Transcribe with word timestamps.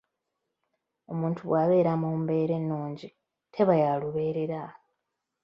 Omuntu 1.11 1.41
bw'abeera 1.47 1.93
mu 2.01 2.09
mbeera 2.19 2.53
ennungi 2.59 3.07
teba 3.53 3.73
ya 3.81 3.91
lubeerera. 4.01 4.61